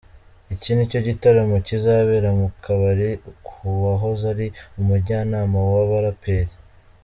Iki 0.53 0.71
nicyo 0.75 0.99
gitaramo 1.07 1.55
kizabera 1.67 2.29
mu 2.39 2.47
kabari 2.63 3.09
kuwahoze 3.45 4.23
ari 4.33 4.47
umujyanama 4.79 5.55
w'aba 5.69 5.85
baraperi. 5.93 6.53